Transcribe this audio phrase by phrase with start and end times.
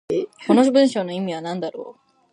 [0.47, 2.11] この文章の意味は何だろう。